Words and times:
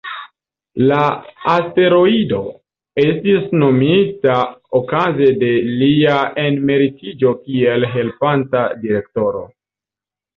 La 0.91 0.99
asteroido 1.55 2.39
estis 3.03 3.43
nomita 3.63 4.37
okaze 4.79 5.27
de 5.43 5.51
lia 5.83 6.15
emeritiĝo 6.45 7.35
kiel 7.43 7.87
helpanta 7.97 8.63
direktoro. 8.87 9.43